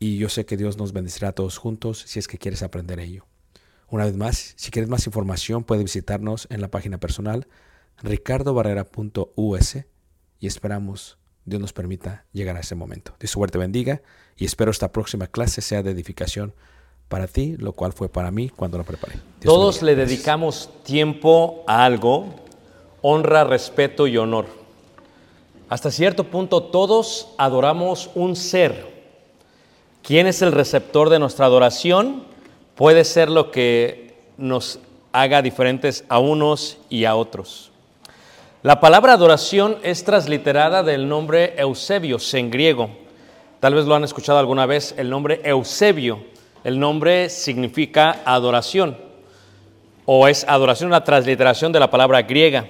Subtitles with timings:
[0.00, 2.98] y yo sé que Dios nos bendecirá a todos juntos si es que quieres aprender
[2.98, 3.26] ello.
[3.88, 7.46] Una vez más, si quieres más información, puedes visitarnos en la página personal
[8.02, 9.76] ricardobarrera.us
[10.38, 13.14] y esperamos Dios nos permita llegar a ese momento.
[13.20, 14.00] Dios suerte bendiga
[14.36, 16.54] y espero esta próxima clase sea de edificación
[17.08, 19.16] para ti, lo cual fue para mí cuando la preparé.
[19.40, 22.36] Dios Todos le dedicamos tiempo a algo,
[23.02, 24.46] honra, respeto y honor.
[25.68, 28.89] Hasta cierto punto todos adoramos un ser.
[30.02, 32.24] ¿Quién es el receptor de nuestra adoración?
[32.74, 34.80] Puede ser lo que nos
[35.12, 37.70] haga diferentes a unos y a otros.
[38.62, 42.90] La palabra adoración es transliterada del nombre Eusebios en griego.
[43.60, 46.24] Tal vez lo han escuchado alguna vez, el nombre Eusebio.
[46.64, 48.96] El nombre significa adoración
[50.06, 52.68] o es adoración, una transliteración de la palabra griega.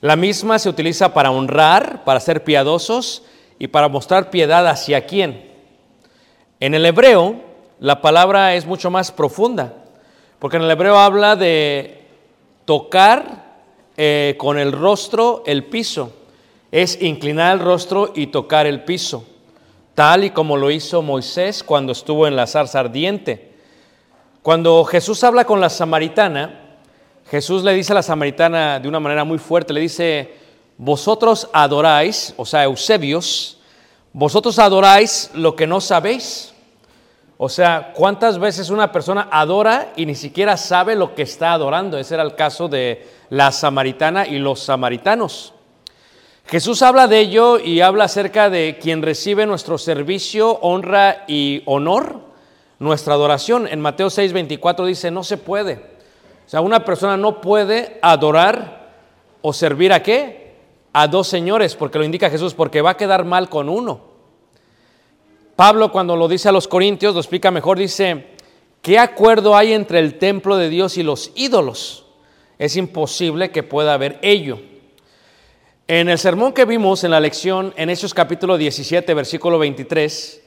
[0.00, 3.22] La misma se utiliza para honrar, para ser piadosos
[3.58, 5.55] y para mostrar piedad hacia quién.
[6.58, 7.36] En el hebreo,
[7.80, 9.74] la palabra es mucho más profunda,
[10.38, 12.06] porque en el hebreo habla de
[12.64, 13.44] tocar
[13.98, 16.12] eh, con el rostro el piso,
[16.72, 19.26] es inclinar el rostro y tocar el piso,
[19.94, 23.52] tal y como lo hizo Moisés cuando estuvo en la zarza ardiente.
[24.40, 26.78] Cuando Jesús habla con la samaritana,
[27.30, 30.34] Jesús le dice a la samaritana de una manera muy fuerte, le dice,
[30.78, 33.56] vosotros adoráis, o sea, Eusebios,
[34.18, 36.54] vosotros adoráis lo que no sabéis.
[37.36, 41.98] O sea, ¿cuántas veces una persona adora y ni siquiera sabe lo que está adorando?
[41.98, 45.52] Ese era el caso de la samaritana y los samaritanos.
[46.46, 52.22] Jesús habla de ello y habla acerca de quien recibe nuestro servicio, honra y honor,
[52.78, 53.68] nuestra adoración.
[53.68, 55.74] En Mateo 6, 24 dice, no se puede.
[56.46, 58.92] O sea, una persona no puede adorar
[59.42, 60.45] o servir a qué?
[60.98, 64.00] A dos señores, porque lo indica Jesús, porque va a quedar mal con uno.
[65.54, 68.28] Pablo cuando lo dice a los corintios, lo explica mejor, dice,
[68.80, 72.06] ¿qué acuerdo hay entre el templo de Dios y los ídolos?
[72.58, 74.58] Es imposible que pueda haber ello.
[75.86, 80.44] En el sermón que vimos en la lección en Hechos capítulo 17, versículo 23,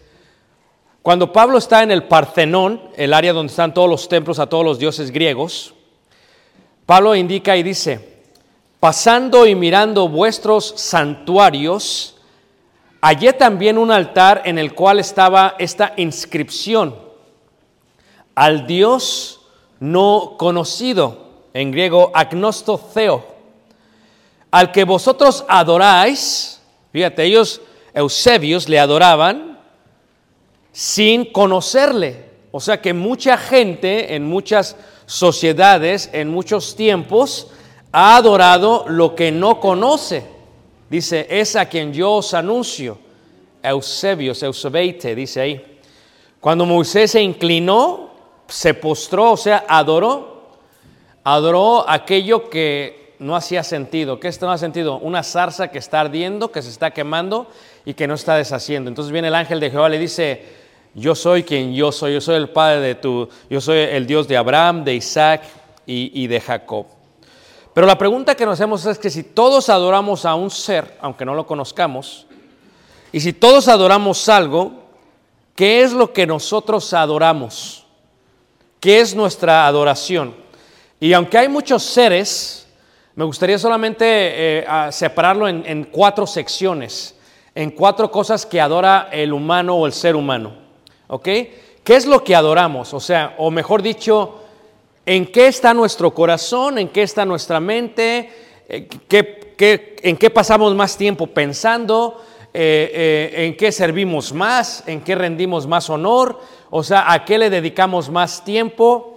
[1.04, 4.66] cuando Pablo está en el Partenón, el área donde están todos los templos a todos
[4.66, 5.76] los dioses griegos,
[6.88, 8.19] Pablo indica y dice,
[8.80, 12.16] pasando y mirando vuestros santuarios,
[13.02, 16.96] hallé también un altar en el cual estaba esta inscripción,
[18.36, 19.42] al Dios
[19.80, 23.26] no conocido, en griego agnostoceo,
[24.52, 26.62] al que vosotros adoráis,
[26.92, 27.62] fíjate, ellos,
[27.94, 29.60] Eusebios, le adoraban
[30.72, 32.30] sin conocerle.
[32.52, 37.48] O sea que mucha gente en muchas sociedades, en muchos tiempos,
[37.92, 40.24] ha adorado lo que no conoce.
[40.90, 42.98] Dice, es a quien yo os anuncio.
[43.62, 45.80] Eusebios, Eusebeite, dice ahí.
[46.40, 48.12] Cuando Moisés se inclinó,
[48.48, 50.58] se postró, o sea, adoró,
[51.24, 54.20] adoró aquello que no hacía sentido.
[54.20, 54.98] ¿Qué esto no ha sentido?
[55.00, 57.48] Una zarza que está ardiendo, que se está quemando
[57.86, 58.90] y que no está deshaciendo.
[58.90, 60.44] Entonces viene el ángel de Jehová y le dice,
[60.96, 64.28] yo soy quien yo soy, yo soy el padre de tu, yo soy el Dios
[64.28, 65.44] de Abraham, de Isaac
[65.86, 66.86] y de Jacob.
[67.80, 71.24] Pero la pregunta que nos hacemos es que si todos adoramos a un ser, aunque
[71.24, 72.28] no lo conozcamos,
[73.14, 74.84] y si todos adoramos algo,
[75.56, 77.86] ¿qué es lo que nosotros adoramos?
[78.82, 80.36] ¿Qué es nuestra adoración?
[81.00, 82.68] Y aunque hay muchos seres,
[83.16, 87.16] me gustaría solamente eh, separarlo en, en cuatro secciones,
[87.56, 90.52] en cuatro cosas que adora el humano o el ser humano.
[91.08, 91.24] ¿Ok?
[91.24, 92.94] ¿Qué es lo que adoramos?
[92.94, 94.49] O sea, o mejor dicho,
[95.06, 96.78] ¿en qué está nuestro corazón?
[96.78, 98.30] ¿En qué está nuestra mente?
[98.68, 102.24] Eh, ¿Qué, qué- en qué pasamos más tiempo pensando?
[102.54, 102.92] Eh,
[103.34, 104.84] eh, ¿En qué servimos más?
[104.88, 106.40] ¿En qué rendimos más honor?
[106.70, 109.16] O sea, ¿a qué le dedicamos más tiempo?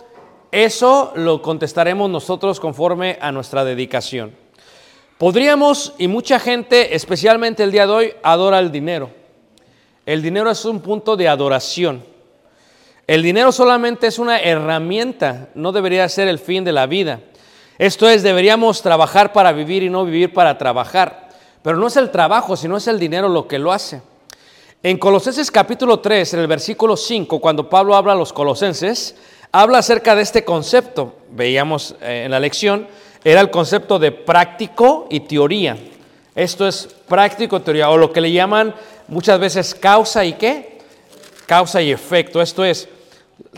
[0.50, 4.34] Eso lo contestaremos nosotros conforme a nuestra dedicación.
[5.17, 9.11] Podríamos, y mucha gente, especialmente el día de hoy, adora el dinero.
[10.05, 12.05] El dinero es un punto de adoración.
[13.06, 17.20] El dinero solamente es una herramienta, no debería ser el fin de la vida.
[17.78, 21.28] Esto es, deberíamos trabajar para vivir y no vivir para trabajar.
[21.62, 24.02] Pero no es el trabajo, sino es el dinero lo que lo hace.
[24.84, 29.16] En Colosenses capítulo 3, en el versículo 5, cuando Pablo habla a los colosenses,
[29.50, 31.16] habla acerca de este concepto.
[31.31, 32.87] Veíamos eh, en la lección,
[33.25, 35.76] era el concepto de práctico y teoría.
[36.34, 38.75] Esto es práctico y teoría, o lo que le llaman
[39.08, 40.81] muchas veces causa y qué?
[41.52, 42.40] Causa y efecto.
[42.40, 42.88] Esto es,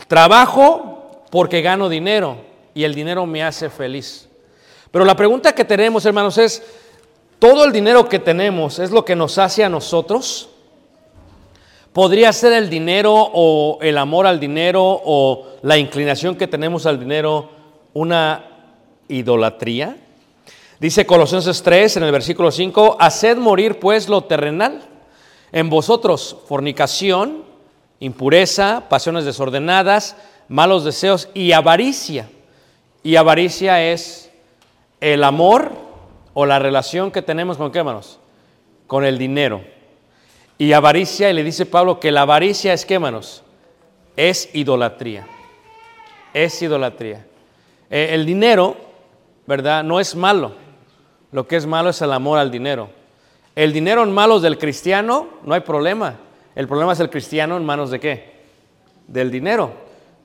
[0.09, 2.35] trabajo porque gano dinero
[2.73, 4.27] y el dinero me hace feliz.
[4.91, 6.61] Pero la pregunta que tenemos, hermanos, es,
[7.39, 10.49] ¿todo el dinero que tenemos es lo que nos hace a nosotros?
[11.93, 16.99] ¿Podría ser el dinero o el amor al dinero o la inclinación que tenemos al
[16.99, 17.49] dinero
[17.93, 18.43] una
[19.07, 19.95] idolatría?
[20.81, 24.81] Dice Colosenses 3 en el versículo 5, haced morir pues lo terrenal
[25.53, 27.54] en vosotros fornicación,
[27.99, 30.15] impureza, pasiones desordenadas,
[30.47, 32.29] malos deseos y avaricia.
[33.03, 34.31] Y avaricia es
[34.99, 35.71] el amor
[36.33, 38.19] o la relación que tenemos con qué hermanos?
[38.87, 39.61] Con el dinero.
[40.57, 43.43] Y avaricia, y le dice Pablo que la avaricia es qué hermanos?
[44.15, 45.27] Es idolatría.
[46.33, 47.25] Es idolatría.
[47.89, 48.75] Eh, el dinero,
[49.45, 49.83] ¿verdad?
[49.83, 50.53] No es malo.
[51.31, 52.89] Lo que es malo es el amor al dinero.
[53.55, 56.15] El dinero en manos del cristiano no hay problema.
[56.55, 58.33] El problema es el cristiano en manos de qué?
[59.07, 59.73] Del dinero.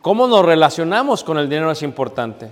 [0.00, 2.49] ¿Cómo nos relacionamos con el dinero es importante?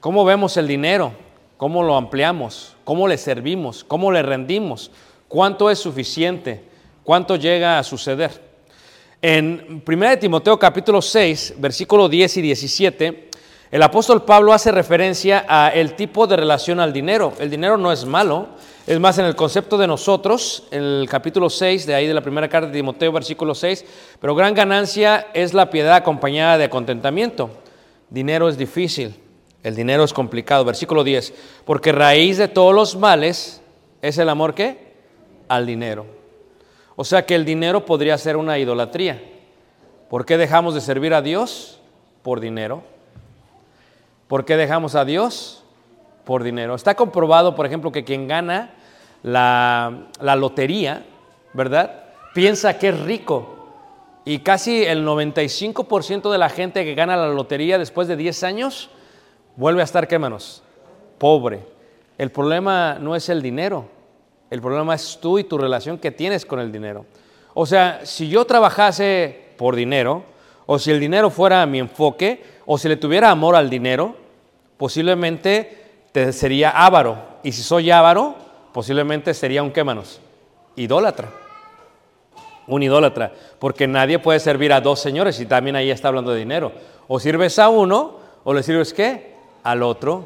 [0.00, 1.12] ¿Cómo vemos el dinero?
[1.56, 2.74] ¿Cómo lo ampliamos?
[2.82, 3.84] ¿Cómo le servimos?
[3.84, 4.90] ¿Cómo le rendimos?
[5.28, 6.64] ¿Cuánto es suficiente?
[7.04, 8.42] ¿Cuánto llega a suceder?
[9.22, 13.30] En 1 Timoteo capítulo 6, versículo 10 y 17,
[13.70, 17.32] el apóstol Pablo hace referencia a el tipo de relación al dinero.
[17.38, 18.48] El dinero no es malo,
[18.86, 22.20] es más, en el concepto de nosotros, en el capítulo 6, de ahí de la
[22.20, 23.84] primera carta de Timoteo, versículo 6,
[24.20, 27.50] pero gran ganancia es la piedad acompañada de contentamiento.
[28.10, 29.14] Dinero es difícil,
[29.62, 30.64] el dinero es complicado.
[30.66, 31.32] Versículo 10,
[31.64, 33.62] porque raíz de todos los males
[34.02, 34.92] es el amor que
[35.48, 36.04] al dinero.
[36.94, 39.22] O sea que el dinero podría ser una idolatría.
[40.10, 41.80] ¿Por qué dejamos de servir a Dios?
[42.22, 42.82] Por dinero.
[44.28, 45.63] ¿Por qué dejamos a Dios?
[46.24, 46.74] Por dinero.
[46.74, 48.70] Está comprobado, por ejemplo, que quien gana
[49.22, 51.04] la, la lotería,
[51.52, 52.04] ¿verdad?
[52.34, 53.54] Piensa que es rico.
[54.24, 58.90] Y casi el 95% de la gente que gana la lotería después de 10 años
[59.56, 60.62] vuelve a estar, ¿qué manos?
[61.18, 61.60] Pobre.
[62.16, 63.86] El problema no es el dinero,
[64.50, 67.06] el problema es tú y tu relación que tienes con el dinero.
[67.54, 70.24] O sea, si yo trabajase por dinero,
[70.66, 74.16] o si el dinero fuera mi enfoque, o si le tuviera amor al dinero,
[74.76, 75.83] posiblemente te
[76.32, 77.18] sería avaro.
[77.42, 78.34] Y si soy avaro,
[78.72, 80.20] posiblemente sería un qué manos?
[80.76, 81.28] Idólatra.
[82.66, 83.32] Un idólatra.
[83.58, 86.72] Porque nadie puede servir a dos señores y también ahí está hablando de dinero.
[87.08, 89.34] O sirves a uno, o le sirves qué?
[89.62, 90.24] Al otro.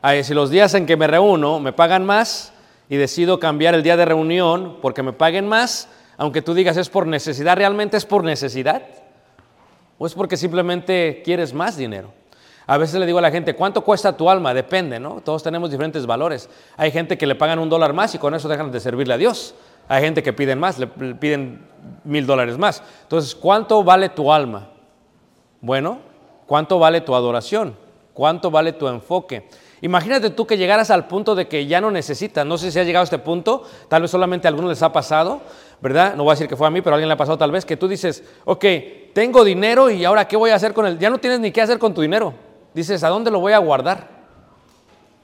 [0.00, 2.52] Ay, si los días en que me reúno me pagan más
[2.88, 6.88] y decido cambiar el día de reunión porque me paguen más, aunque tú digas es
[6.88, 8.82] por necesidad, ¿realmente es por necesidad?
[9.98, 12.12] ¿O es porque simplemente quieres más dinero?
[12.66, 14.54] A veces le digo a la gente, ¿cuánto cuesta tu alma?
[14.54, 15.20] Depende, ¿no?
[15.20, 16.48] Todos tenemos diferentes valores.
[16.76, 19.18] Hay gente que le pagan un dólar más y con eso dejan de servirle a
[19.18, 19.54] Dios.
[19.86, 21.66] Hay gente que piden más, le piden
[22.04, 22.82] mil dólares más.
[23.02, 24.68] Entonces, ¿cuánto vale tu alma?
[25.60, 25.98] Bueno,
[26.46, 27.76] ¿cuánto vale tu adoración?
[28.14, 29.48] ¿Cuánto vale tu enfoque?
[29.82, 32.46] Imagínate tú que llegaras al punto de que ya no necesitas.
[32.46, 34.90] No sé si has llegado a este punto, tal vez solamente a algunos les ha
[34.90, 35.42] pasado,
[35.82, 36.14] ¿verdad?
[36.14, 37.50] No voy a decir que fue a mí, pero a alguien le ha pasado tal
[37.50, 38.64] vez, que tú dices, ok,
[39.12, 40.98] tengo dinero y ahora qué voy a hacer con él.
[40.98, 42.32] Ya no tienes ni qué hacer con tu dinero.
[42.74, 44.08] Dices, ¿a dónde lo voy a guardar?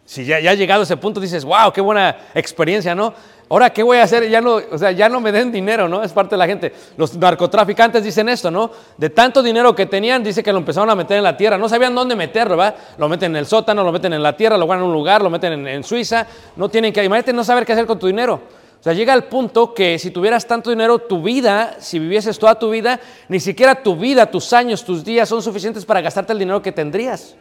[0.04, 3.12] Si ya, ya has llegado a ese punto, dices, wow, qué buena experiencia, ¿no?
[3.48, 4.28] Ahora, ¿qué voy a hacer?
[4.30, 6.04] Ya no, o sea, ya no me den dinero, ¿no?
[6.04, 6.72] Es parte de la gente.
[6.96, 8.70] Los narcotraficantes dicen esto, ¿no?
[8.96, 11.58] De tanto dinero que tenían, dice que lo empezaron a meter en la tierra.
[11.58, 12.76] No sabían dónde meterlo, ¿verdad?
[12.96, 15.20] Lo meten en el sótano, lo meten en la tierra, lo guardan en un lugar,
[15.20, 16.26] lo meten en, en Suiza.
[16.54, 18.40] No tienen que, imagínate no saber qué hacer con tu dinero.
[18.80, 22.58] O sea, llega el punto que si tuvieras tanto dinero, tu vida, si vivieses toda
[22.58, 26.38] tu vida, ni siquiera tu vida, tus años, tus días son suficientes para gastarte el
[26.38, 27.36] dinero que tendrías.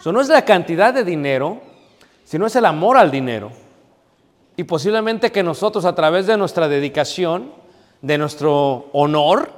[0.00, 1.60] Eso no es la cantidad de dinero,
[2.24, 3.52] sino es el amor al dinero.
[4.56, 7.52] Y posiblemente que nosotros a través de nuestra dedicación,
[8.02, 9.52] de nuestro honor,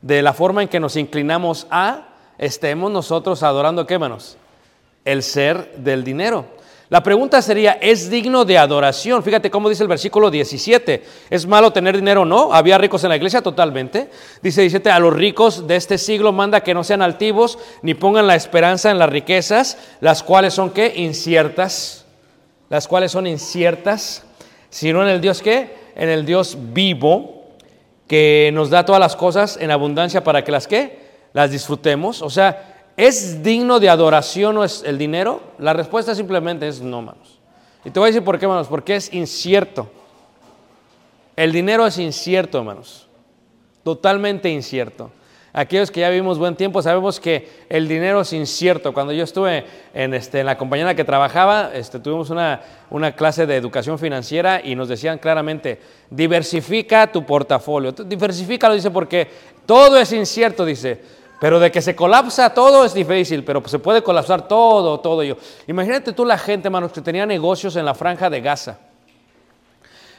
[0.00, 2.08] de la forma en que nos inclinamos a,
[2.38, 4.36] estemos nosotros adorando, ¿qué manos?
[5.04, 6.46] El ser del dinero.
[6.92, 9.22] La pregunta sería, ¿es digno de adoración?
[9.22, 11.02] Fíjate cómo dice el versículo 17.
[11.30, 12.52] ¿Es malo tener dinero o no?
[12.52, 13.40] ¿Había ricos en la iglesia?
[13.40, 14.10] Totalmente.
[14.42, 18.26] Dice 17, a los ricos de este siglo manda que no sean altivos, ni pongan
[18.26, 20.92] la esperanza en las riquezas, las cuales son qué?
[20.96, 22.04] Inciertas.
[22.68, 24.24] Las cuales son inciertas,
[24.68, 25.74] sino en el Dios qué?
[25.96, 27.54] En el Dios vivo,
[28.06, 30.98] que nos da todas las cosas en abundancia para que las qué?
[31.32, 32.20] Las disfrutemos.
[32.20, 35.40] O sea, ¿Es digno de adoración o es el dinero?
[35.58, 37.38] La respuesta simplemente es no, manos.
[37.84, 39.90] Y te voy a decir por qué, hermanos, porque es incierto.
[41.34, 43.08] El dinero es incierto, hermanos.
[43.82, 45.10] Totalmente incierto.
[45.54, 48.94] Aquellos que ya vivimos buen tiempo sabemos que el dinero es incierto.
[48.94, 52.62] Cuando yo estuve en, este, en la compañía en la que trabajaba, este, tuvimos una,
[52.88, 57.92] una clase de educación financiera y nos decían claramente, diversifica tu portafolio.
[57.92, 59.28] Diversifícalo, dice, porque
[59.66, 61.21] todo es incierto, dice.
[61.42, 65.34] Pero de que se colapsa todo es difícil, pero se puede colapsar todo, todo yo.
[65.66, 68.78] Imagínate tú la gente, hermanos, que tenía negocios en la franja de Gaza.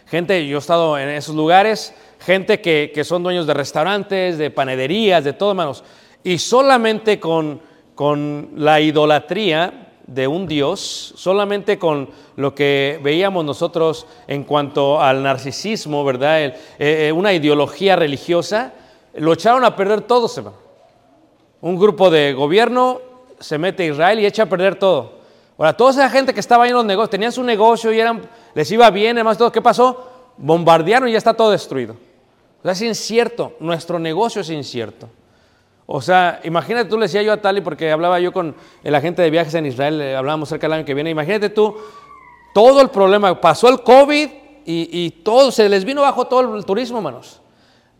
[0.07, 4.51] Gente, yo he estado en esos lugares, gente que, que son dueños de restaurantes, de
[4.51, 5.85] panaderías, de todo, hermanos.
[6.25, 7.61] Y solamente con,
[7.95, 15.23] con la idolatría de un Dios, solamente con lo que veíamos nosotros en cuanto al
[15.23, 16.41] narcisismo, ¿verdad?
[16.41, 18.73] El, eh, una ideología religiosa,
[19.15, 20.62] lo echaron a perder todos, hermano.
[21.63, 22.99] Un grupo de gobierno
[23.39, 25.13] se mete a Israel y echa a perder todo.
[25.57, 28.21] Ahora, toda esa gente que estaba ahí en los negocios, tenían su negocio y eran,
[28.53, 30.33] les iba bien, además todo, ¿qué pasó?
[30.35, 31.93] Bombardearon y ya está todo destruido.
[32.59, 35.07] O sea, es incierto, nuestro negocio es incierto.
[35.85, 38.53] O sea, imagínate tú, le decía yo a Tali, porque hablaba yo con
[38.83, 41.77] el agente de viajes en Israel, eh, hablábamos cerca del año que viene, imagínate tú,
[42.53, 44.29] todo el problema, pasó el COVID
[44.65, 47.39] y, y todo, se les vino bajo todo el turismo, hermanos.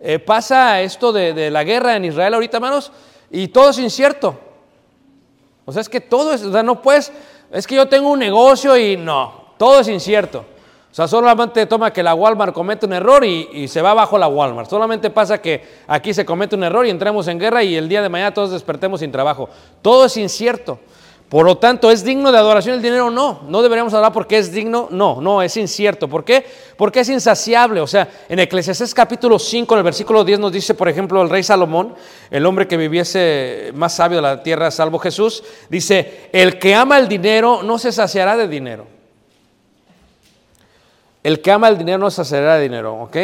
[0.01, 2.91] Eh, pasa esto de, de la guerra en Israel ahorita, hermanos,
[3.33, 4.39] y todo es incierto.
[5.65, 7.11] O sea, es que todo es, o sea, no puedes,
[7.51, 10.45] es que yo tengo un negocio y no, todo es incierto.
[10.91, 14.27] O sea, solamente toma que la Walmart comete un error y, se va bajo la
[14.27, 14.69] Walmart.
[14.69, 18.03] Solamente pasa que aquí se comete un error y entremos en guerra y el día
[18.03, 19.49] de mañana todos despertemos sin trabajo.
[19.81, 20.79] Todo es incierto.
[21.33, 23.09] Por lo tanto, ¿es digno de adoración el dinero?
[23.09, 26.07] No, no deberíamos hablar porque es digno, no, no, es incierto.
[26.07, 26.45] ¿Por qué?
[26.77, 27.81] Porque es insaciable.
[27.81, 31.31] O sea, en Eclesiastés capítulo 5, en el versículo 10 nos dice, por ejemplo, el
[31.31, 31.95] rey Salomón,
[32.29, 36.99] el hombre que viviese más sabio de la tierra, salvo Jesús, dice, el que ama
[36.99, 38.85] el dinero no se saciará de dinero.
[41.23, 43.17] El que ama el dinero no se saciará de dinero, ¿ok?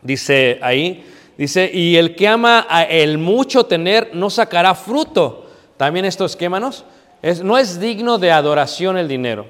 [0.00, 5.42] Dice ahí, dice, y el que ama el mucho tener no sacará fruto.
[5.76, 6.84] También esto es, ¿qué, hermanos?
[7.22, 9.46] Es, no es digno de adoración el dinero.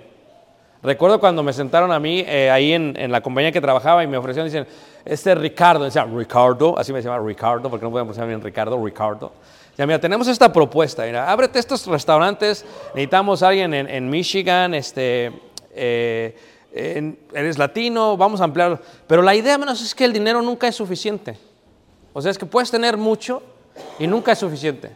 [0.82, 4.16] Recuerdo cuando me sentaron a mí eh, ahí en, la compañía que trabajaba y me
[4.16, 4.66] ofrecieron, dicen,
[5.04, 9.32] este Ricardo, decía Ricardo, así me llama Ricardo, porque no podemos llamar bien Ricardo, Ricardo.
[9.76, 12.64] Ya, mira, tenemos esta propuesta, mira, ábrete estos restaurantes,
[12.94, 15.32] necesitamos a alguien en, en Michigan, este,
[15.72, 16.36] eh,
[16.72, 18.78] eres latino, vamos a ampliarlo.
[19.06, 21.36] Pero la idea, menos es que el dinero nunca es suficiente.
[22.12, 23.42] O sea, es que puedes tener mucho
[23.98, 24.92] y nunca es suficiente.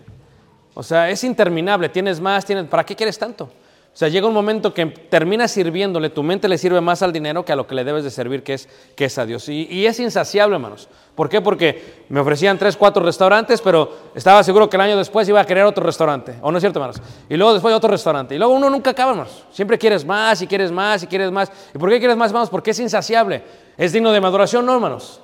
[0.81, 3.45] O sea, es interminable, tienes más, tienes, ¿para qué quieres tanto?
[3.45, 3.49] O
[3.93, 7.53] sea, llega un momento que terminas sirviéndole, tu mente le sirve más al dinero que
[7.53, 9.47] a lo que le debes de servir, que es, que es a Dios.
[9.51, 10.89] Y, y es insaciable, hermanos.
[11.15, 11.43] ¿Por qué?
[11.43, 15.45] Porque me ofrecían tres, cuatro restaurantes, pero estaba seguro que el año después iba a
[15.45, 16.37] querer otro restaurante.
[16.41, 17.03] ¿O no es cierto, hermanos?
[17.29, 18.35] Y luego después otro restaurante.
[18.35, 19.45] Y luego uno nunca acaba, hermanos.
[19.53, 21.53] Siempre quieres más y quieres más y quieres más.
[21.75, 22.49] ¿Y por qué quieres más, hermanos?
[22.49, 23.43] Porque es insaciable.
[23.77, 24.65] ¿Es digno de maduración?
[24.65, 25.21] No, hermanos.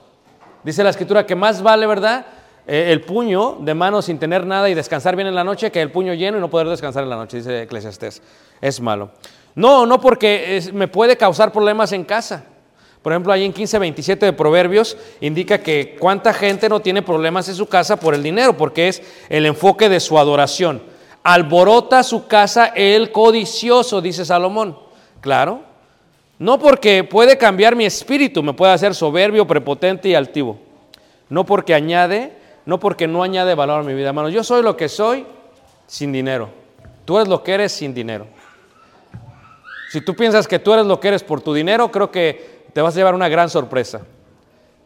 [0.62, 2.26] Dice la escritura que más vale, ¿verdad?
[2.66, 5.80] Eh, el puño de mano sin tener nada y descansar bien en la noche que
[5.80, 8.22] el puño lleno y no poder descansar en la noche, dice Eclesiastés.
[8.60, 9.10] Es malo.
[9.54, 12.44] No, no porque me puede causar problemas en casa.
[13.02, 17.54] Por ejemplo, ahí en 15:27 de Proverbios indica que cuánta gente no tiene problemas en
[17.54, 20.82] su casa por el dinero, porque es el enfoque de su adoración.
[21.22, 24.76] Alborota su casa el codicioso, dice Salomón.
[25.20, 25.60] Claro,
[26.38, 30.58] no porque puede cambiar mi espíritu, me puede hacer soberbio, prepotente y altivo.
[31.28, 32.32] No porque añade,
[32.66, 34.28] no porque no añade valor a mi vida, hermano.
[34.28, 35.24] Yo soy lo que soy
[35.86, 36.50] sin dinero.
[37.04, 38.26] Tú eres lo que eres sin dinero.
[39.90, 42.82] Si tú piensas que tú eres lo que eres por tu dinero, creo que te
[42.82, 44.00] vas a llevar una gran sorpresa.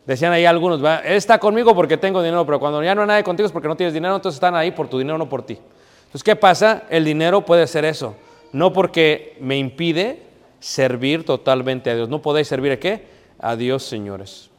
[0.06, 3.08] Decían ahí algunos, "Va, él está conmigo porque tengo dinero, pero cuando ya no hay
[3.08, 5.42] nadie contigo es porque no tienes dinero, entonces están ahí por tu dinero, no por
[5.42, 5.54] ti.
[5.54, 6.84] Entonces, ¿qué pasa?
[6.90, 8.14] El dinero puede ser eso.
[8.52, 10.22] No porque me impide
[10.58, 12.08] servir totalmente a Dios.
[12.08, 13.06] ¿No podéis servir a qué?
[13.38, 14.49] A Dios, señores.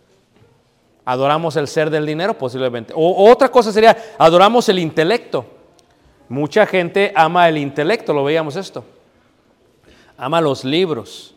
[1.12, 2.38] ¿Adoramos el ser del dinero?
[2.38, 2.94] Posiblemente.
[2.96, 5.44] O, otra cosa sería, adoramos el intelecto.
[6.30, 8.86] Mucha gente ama el intelecto, lo veíamos esto.
[10.18, 11.36] Ama los libros,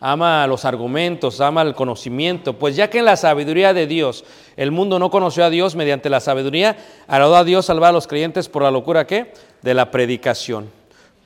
[0.00, 2.54] ama los argumentos, ama el conocimiento.
[2.54, 4.24] Pues ya que en la sabiduría de Dios
[4.56, 8.08] el mundo no conoció a Dios mediante la sabiduría, agradó a Dios salvar a los
[8.08, 9.32] creyentes por la locura ¿qué?
[9.62, 10.68] de la predicación.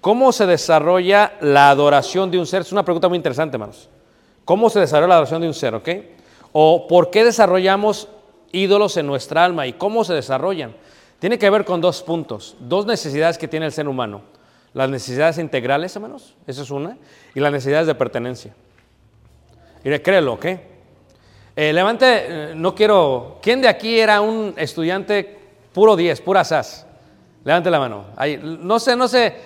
[0.03, 2.61] ¿Cómo se desarrolla la adoración de un ser?
[2.61, 3.89] Es una pregunta muy interesante, hermanos.
[4.45, 5.75] ¿Cómo se desarrolla la adoración de un ser?
[5.75, 5.89] ¿Ok?
[6.59, 8.09] ¿O por qué desarrollamos
[8.51, 10.75] ídolos en nuestra alma y cómo se desarrollan?
[11.19, 14.23] Tiene que ver con dos puntos, dos necesidades que tiene el ser humano.
[14.73, 16.97] Las necesidades integrales, hermanos, esa es una,
[17.35, 18.55] y las necesidades de pertenencia.
[19.85, 20.47] Mire, créelo, ¿ok?
[21.57, 23.37] Eh, levante, eh, no quiero.
[23.43, 25.39] ¿Quién de aquí era un estudiante
[25.75, 26.87] puro 10, pura SAS?
[27.45, 28.07] Levante la mano.
[28.17, 29.37] Ahí, no sé, no sé.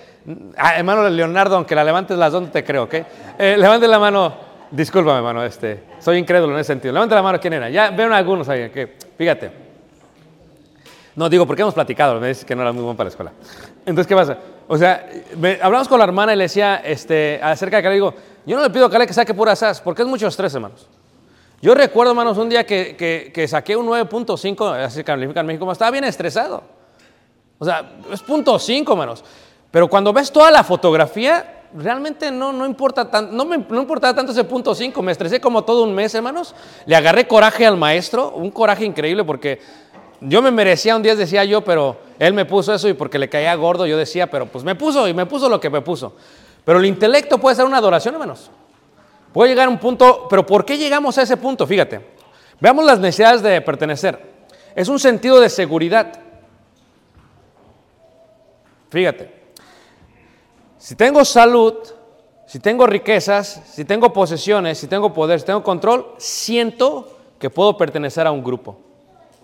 [0.56, 2.94] Ah, hermano Leonardo, aunque la levantes las dos, no te creo, ¿ok?
[3.36, 4.49] Eh, levante la mano.
[4.70, 6.92] Discúlpame, hermano, este, soy incrédulo en ese sentido.
[6.94, 7.68] Levante la mano, ¿quién era?
[7.70, 8.70] Ya veo algunos ahí,
[9.18, 9.50] fíjate.
[11.16, 13.33] No, digo, porque hemos platicado, me dice que no era muy bueno para la escuela.
[13.80, 14.38] Entonces, ¿qué pasa?
[14.68, 15.09] O sea,
[15.61, 18.14] hablamos con la hermana y le decía este, acerca de le digo,
[18.46, 20.88] yo no le pido a Cale que saque pura SAS, porque es mucho estrés, hermanos.
[21.61, 25.70] Yo recuerdo, hermanos, un día que, que- que saqué un 9.5, así califica en México,
[25.70, 26.62] estaba bien estresado.
[27.59, 29.24] O sea, es punto 5, hermanos.
[29.70, 34.14] Pero cuando ves toda la fotografía, realmente no, no importa tan, no me no importaba
[34.14, 35.02] tanto ese punto 5.
[35.02, 36.54] Me estresé como todo un mes, hermanos.
[36.87, 39.61] Le agarré coraje al maestro, un coraje increíble porque
[40.20, 43.28] yo me merecía un 10, decía yo, pero él me puso eso y porque le
[43.28, 46.14] caía gordo, yo decía, pero pues me puso y me puso lo que me puso.
[46.64, 48.50] Pero el intelecto puede ser una adoración, hermanos.
[49.33, 51.66] Puede llegar a un punto, pero ¿por qué llegamos a ese punto?
[51.66, 52.00] Fíjate.
[52.61, 54.20] Veamos las necesidades de pertenecer.
[54.74, 56.12] Es un sentido de seguridad.
[58.90, 59.39] Fíjate.
[60.80, 61.74] Si tengo salud,
[62.46, 67.76] si tengo riquezas, si tengo posesiones, si tengo poder, si tengo control, siento que puedo
[67.76, 68.78] pertenecer a un grupo.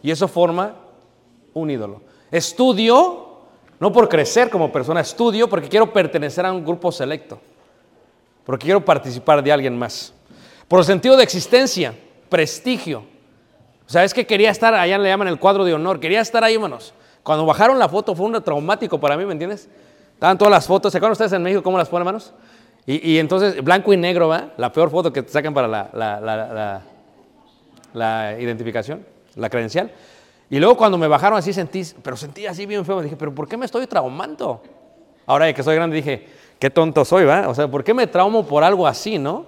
[0.03, 0.75] Y eso forma
[1.53, 2.01] un ídolo.
[2.31, 3.43] Estudio,
[3.79, 7.39] no por crecer como persona, estudio porque quiero pertenecer a un grupo selecto.
[8.47, 10.15] Porque quiero participar de alguien más.
[10.67, 11.95] Por sentido de existencia,
[12.31, 13.05] prestigio.
[13.87, 16.43] O sea, es que quería estar, allá le llaman el cuadro de honor, quería estar
[16.43, 16.95] ahí, hermanos.
[17.23, 19.69] Cuando bajaron la foto fue un traumático para mí, ¿me entiendes?
[20.17, 22.33] Estaban todas las fotos, ¿se acuerdan ustedes en México cómo las ponen, hermanos?
[22.87, 24.49] Y, y entonces, blanco y negro, ¿va?
[24.57, 26.83] La peor foto que te sacan para la, la- la-
[27.95, 29.91] la- identificación, la credencial.
[30.49, 33.49] Y luego cuando me bajaron así sentí, pero sentí así bien feo, dije, pero ¿por
[33.49, 34.63] qué me estoy traumando?
[35.27, 36.27] Ahora que soy grande dije,
[36.59, 37.49] qué tonto soy, ¿va?
[37.49, 39.45] O sea, ¿por qué me traumo por algo así, no?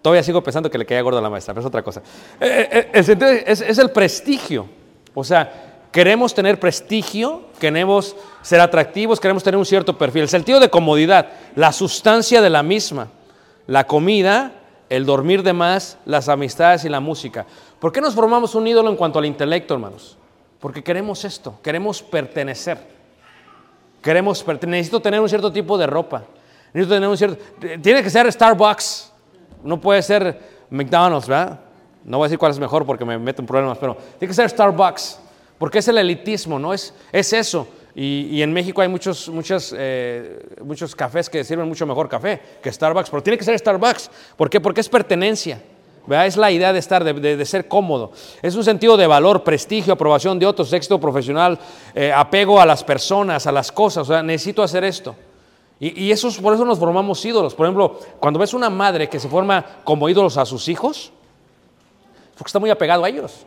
[0.00, 2.00] Todavía sigo pensando que le caía gordo a la maestra, pero es otra cosa.
[2.40, 4.66] Eh, eh, es, es el prestigio.
[5.12, 10.22] O sea, queremos tener prestigio, queremos ser atractivos, queremos tener un cierto perfil.
[10.22, 13.08] El sentido de comodidad, la sustancia de la misma,
[13.66, 14.52] la comida,
[14.88, 17.46] el dormir de más, las amistades y la música.
[17.78, 20.16] ¿Por qué nos formamos un ídolo en cuanto al intelecto, hermanos?
[20.60, 22.78] Porque queremos esto, queremos pertenecer.
[24.02, 24.44] Queremos.
[24.66, 26.22] Necesito tener un cierto tipo de ropa.
[26.72, 27.42] Necesito tener un cierto.
[27.82, 29.12] Tiene que ser Starbucks.
[29.62, 31.60] No puede ser McDonald's, ¿verdad?
[32.04, 34.34] No voy a decir cuál es mejor porque me meto en problemas, pero tiene que
[34.34, 35.20] ser Starbucks.
[35.58, 36.72] Porque es el elitismo, ¿no?
[36.72, 37.66] Es, es eso.
[37.94, 42.40] Y, y en México hay muchos, muchos, eh, muchos cafés que sirven mucho mejor café
[42.62, 44.10] que Starbucks, pero tiene que ser Starbucks.
[44.36, 44.60] ¿Por qué?
[44.60, 45.60] Porque es pertenencia.
[46.06, 46.26] ¿verdad?
[46.26, 48.12] Es la idea de estar, de, de- de ser cómodo.
[48.40, 51.58] Es un sentido de valor, prestigio, aprobación de otros, éxito profesional,
[51.94, 54.04] eh, apego a las personas, a las cosas.
[54.08, 55.14] O sea, necesito hacer esto.
[55.80, 57.54] Y, y eso, es- por eso nos formamos ídolos.
[57.54, 61.12] Por ejemplo, cuando ves una madre que se forma como ídolos a sus hijos,
[62.38, 63.44] porque está muy apegado a ellos.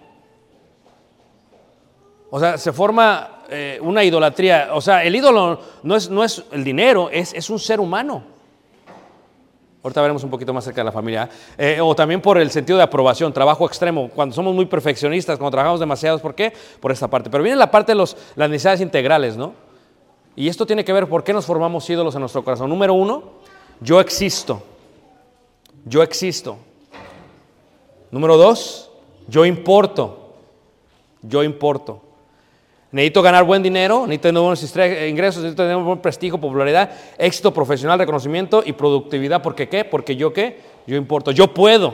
[2.34, 4.70] O sea, se forma eh, una idolatría.
[4.74, 8.24] O sea, el ídolo no es, no es el dinero, es, es un ser humano.
[9.84, 11.30] Ahorita veremos un poquito más cerca de la familia.
[11.58, 11.76] ¿eh?
[11.78, 14.10] Eh, o también por el sentido de aprobación, trabajo extremo.
[14.10, 16.54] Cuando somos muy perfeccionistas, cuando trabajamos demasiados, ¿por qué?
[16.80, 17.30] Por esta parte.
[17.30, 19.54] Pero viene la parte de los, las necesidades integrales, ¿no?
[20.38, 22.70] Y esto tiene que ver por qué nos formamos ídolos en nuestro corazón.
[22.70, 23.24] Número uno,
[23.82, 24.63] yo existo.
[25.84, 26.58] Yo existo.
[28.10, 28.89] Número dos,
[29.28, 30.36] yo importo.
[31.22, 32.11] Yo importo.
[32.92, 37.54] Necesito ganar buen dinero, necesito tener buenos istre- ingresos, necesito tener buen prestigio, popularidad, éxito
[37.54, 39.42] profesional, reconocimiento y productividad.
[39.42, 39.86] ¿Por qué qué?
[39.86, 40.60] Porque yo qué?
[40.86, 41.32] Yo importo.
[41.32, 41.94] Yo puedo.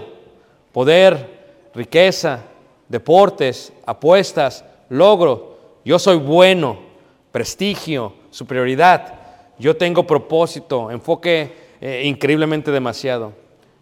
[0.71, 2.41] Poder, riqueza,
[2.89, 5.57] deportes, apuestas, logro.
[5.85, 6.79] Yo soy bueno,
[7.31, 9.13] prestigio, superioridad.
[9.59, 13.33] Yo tengo propósito, enfoque eh, increíblemente demasiado.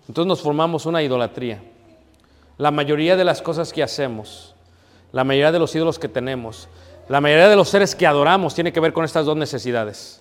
[0.07, 1.61] Entonces nos formamos una idolatría.
[2.57, 4.53] La mayoría de las cosas que hacemos,
[5.11, 6.69] la mayoría de los ídolos que tenemos,
[7.07, 10.19] la mayoría de los seres que adoramos tiene que ver con estas dos necesidades.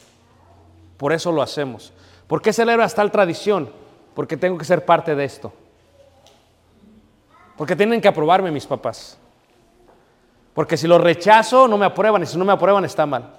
[0.96, 1.92] Por eso lo hacemos.
[2.26, 3.70] ¿Por qué celebras tal tradición?
[4.14, 5.52] Porque tengo que ser parte de esto.
[7.56, 9.18] Porque tienen que aprobarme mis papás.
[10.52, 12.22] Porque si lo rechazo, no me aprueban.
[12.22, 13.36] Y si no me aprueban, está mal.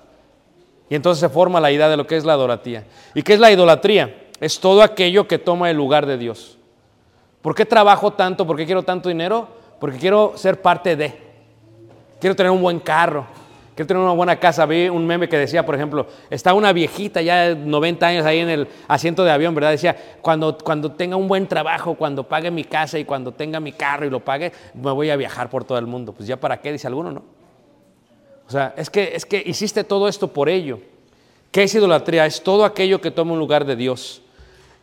[0.89, 2.85] Y entonces se forma la idea de lo que es la idolatría.
[3.13, 4.27] ¿Y qué es la idolatría?
[4.39, 6.57] Es todo aquello que toma el lugar de Dios.
[7.41, 8.45] ¿Por qué trabajo tanto?
[8.45, 9.47] ¿Por qué quiero tanto dinero?
[9.79, 11.24] Porque quiero ser parte de.
[12.19, 13.25] Quiero tener un buen carro.
[13.75, 14.65] Quiero tener una buena casa.
[14.65, 18.39] Vi un meme que decía, por ejemplo, está una viejita ya de 90 años ahí
[18.39, 19.71] en el asiento de avión, ¿verdad?
[19.71, 23.73] Decía, cuando, cuando tenga un buen trabajo, cuando pague mi casa y cuando tenga mi
[23.73, 26.13] carro y lo pague, me voy a viajar por todo el mundo.
[26.13, 27.23] Pues ya para qué, dice alguno, ¿no?
[28.47, 30.79] O sea, es que, es que hiciste todo esto por ello.
[31.51, 32.25] ¿Qué es idolatría?
[32.25, 34.21] Es todo aquello que toma un lugar de Dios.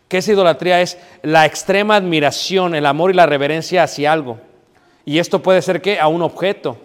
[0.08, 0.82] ¿Qué es idolatría?
[0.82, 4.38] Es la extrema admiración, el amor y la reverencia hacia algo.
[5.06, 6.76] Y esto puede ser que a un objeto,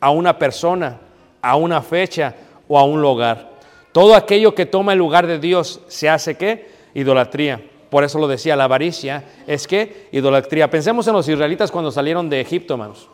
[0.00, 0.98] a una persona,
[1.42, 2.34] a una fecha
[2.68, 3.50] o a un lugar.
[3.92, 6.70] Todo aquello que toma el lugar de Dios se hace qué?
[6.94, 7.62] Idolatría.
[7.90, 10.70] Por eso lo decía, la avaricia es que idolatría.
[10.70, 13.08] Pensemos en los israelitas cuando salieron de Egipto, hermanos.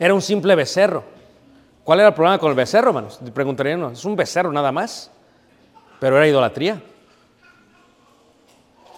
[0.00, 1.04] Era un simple becerro.
[1.84, 3.20] ¿Cuál era el problema con el becerro, hermanos?
[3.34, 5.10] Preguntarían, es un becerro nada más,
[6.00, 6.80] pero era idolatría.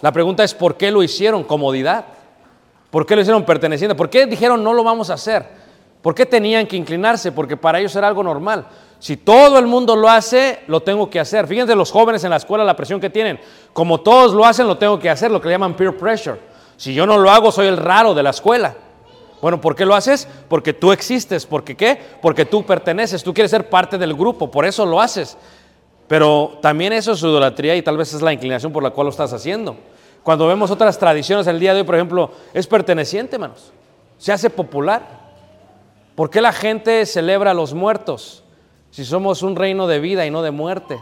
[0.02, 1.44] La pregunta es, ¿por qué lo hicieron?
[1.44, 2.04] Comodidad.
[2.90, 3.94] ¿Por qué lo hicieron perteneciente?
[3.94, 5.59] ¿Por qué dijeron no lo vamos a hacer?
[6.02, 7.32] ¿Por qué tenían que inclinarse?
[7.32, 8.66] Porque para ellos era algo normal.
[8.98, 11.46] Si todo el mundo lo hace, lo tengo que hacer.
[11.46, 13.40] Fíjense los jóvenes en la escuela, la presión que tienen.
[13.72, 16.38] Como todos lo hacen, lo tengo que hacer, lo que le llaman peer pressure.
[16.76, 18.74] Si yo no lo hago, soy el raro de la escuela.
[19.40, 20.28] Bueno, ¿por qué lo haces?
[20.48, 21.46] Porque tú existes.
[21.46, 21.98] ¿Por qué qué?
[22.20, 25.36] Porque tú perteneces, tú quieres ser parte del grupo, por eso lo haces.
[26.06, 29.10] Pero también eso es idolatría y tal vez es la inclinación por la cual lo
[29.10, 29.76] estás haciendo.
[30.22, 33.72] Cuando vemos otras tradiciones el día de hoy, por ejemplo, es perteneciente, hermanos.
[34.18, 35.19] Se hace popular.
[36.14, 38.44] ¿Por qué la gente celebra a los muertos
[38.90, 40.98] si somos un reino de vida y no de muerte?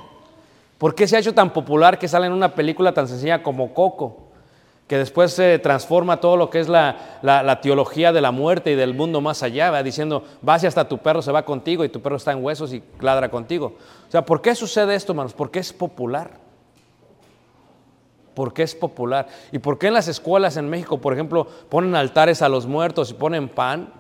[0.79, 3.75] ¿Por qué se ha hecho tan popular que sale en una película tan sencilla como
[3.75, 4.25] Coco?
[4.87, 8.75] Que después se transforma todo lo que es la, la- teología de la muerte y
[8.75, 9.83] del mundo más allá, ¿va?
[9.83, 12.73] diciendo, vas y hasta tu perro se va contigo y tu perro está en huesos
[12.73, 13.75] y ladra contigo.
[14.09, 15.35] O sea, ¿por qué sucede esto, hermanos?
[15.35, 16.31] Porque es popular.
[18.35, 19.27] ¿Por qué es popular?
[19.51, 23.11] ¿Y por qué en las escuelas en México, por ejemplo, ponen altares a los muertos
[23.11, 23.93] y ponen pan?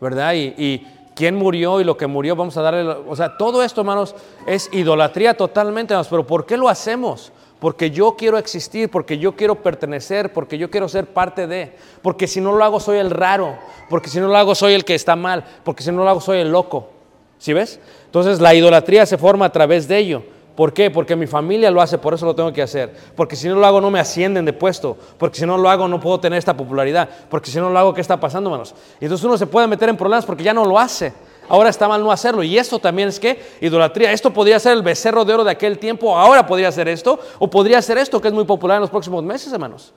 [0.00, 0.34] ¿Verdad?
[0.34, 2.82] Y, y quién murió y lo que murió, vamos a darle...
[3.08, 4.14] O sea, todo esto, hermanos,
[4.46, 6.08] es idolatría totalmente, hermanos.
[6.08, 7.32] Pero ¿por qué lo hacemos?
[7.58, 11.72] Porque yo quiero existir, porque yo quiero pertenecer, porque yo quiero ser parte de.
[12.02, 13.58] Porque si no lo hago soy el raro,
[13.90, 16.20] porque si no lo hago soy el que está mal, porque si no lo hago
[16.20, 16.90] soy el loco.
[17.38, 17.80] ¿Sí ves?
[18.06, 20.22] Entonces la idolatría se forma a través de ello.
[20.58, 20.90] ¿Por qué?
[20.90, 22.92] Porque mi familia lo hace, por eso lo tengo que hacer.
[23.14, 24.96] Porque si no lo hago no me ascienden de puesto.
[25.16, 27.08] Porque si no lo hago no puedo tener esta popularidad.
[27.30, 28.74] Porque si no lo hago, ¿qué está pasando, hermanos?
[29.00, 31.12] Y entonces uno se puede meter en problemas porque ya no lo hace.
[31.48, 32.42] Ahora está mal no hacerlo.
[32.42, 34.10] Y esto también es que idolatría.
[34.10, 36.18] Esto podría ser el becerro de oro de aquel tiempo.
[36.18, 37.20] Ahora podría ser esto.
[37.38, 39.94] O podría ser esto que es muy popular en los próximos meses, hermanos.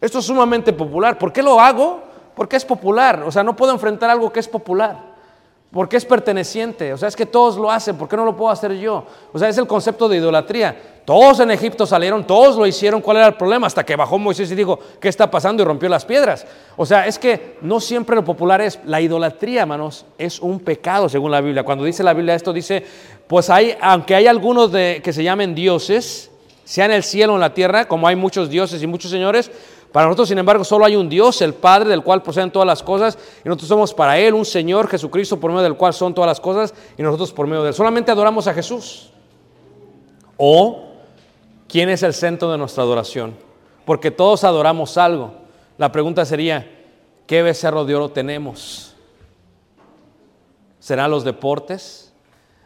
[0.00, 1.16] Esto es sumamente popular.
[1.16, 2.02] ¿Por qué lo hago?
[2.34, 3.22] Porque es popular.
[3.22, 5.05] O sea, no puedo enfrentar algo que es popular.
[5.70, 6.92] Porque es perteneciente.
[6.92, 7.96] O sea, es que todos lo hacen.
[7.96, 9.04] ¿Por qué no lo puedo hacer yo?
[9.32, 10.76] O sea, es el concepto de idolatría.
[11.04, 13.00] Todos en Egipto salieron, todos lo hicieron.
[13.00, 13.66] ¿Cuál era el problema?
[13.66, 15.62] Hasta que bajó Moisés y dijo, ¿qué está pasando?
[15.62, 16.46] Y rompió las piedras.
[16.76, 18.80] O sea, es que no siempre lo popular es.
[18.84, 21.62] La idolatría, hermanos, es un pecado según la Biblia.
[21.62, 22.84] Cuando dice la Biblia esto, dice,
[23.26, 26.30] pues hay, aunque hay algunos de, que se llamen dioses,
[26.64, 29.50] sea en el cielo o en la tierra, como hay muchos dioses y muchos señores,
[29.96, 32.82] para nosotros, sin embargo, solo hay un Dios, el Padre, del cual proceden todas las
[32.82, 36.28] cosas, y nosotros somos para Él un Señor, Jesucristo, por medio del cual son todas
[36.28, 37.74] las cosas, y nosotros por medio de Él.
[37.74, 39.10] Solamente adoramos a Jesús.
[40.36, 40.90] O,
[41.66, 43.36] ¿quién es el centro de nuestra adoración?
[43.86, 45.32] Porque todos adoramos algo.
[45.78, 46.70] La pregunta sería,
[47.26, 48.94] ¿qué becerro de oro tenemos?
[50.78, 52.12] ¿Serán los deportes?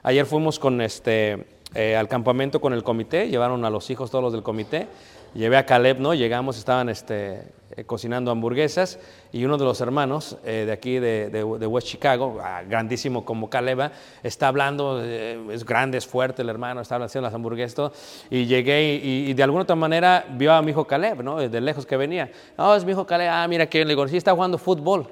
[0.02, 4.24] Ayer fuimos con este, eh, al campamento con el comité, llevaron a los hijos todos
[4.24, 4.88] los del comité,
[5.34, 6.14] llevé a Caleb, ¿no?
[6.14, 7.42] Llegamos, estaban este,
[7.76, 8.98] eh, cocinando hamburguesas
[9.32, 13.24] y uno de los hermanos eh, de aquí de, de- de West Chicago, ah, grandísimo
[13.24, 17.34] como Caleb, ah, está hablando, eh, es grande, es fuerte el hermano, está haciendo las
[17.34, 17.92] hamburguesas todo,
[18.30, 21.36] y llegué y, y de alguna otra manera vio a mi hijo Caleb, ¿no?
[21.38, 22.30] De lejos que venía.
[22.58, 25.06] No, es mi hijo Caleb, ah, mira que le digo, sí está jugando fútbol.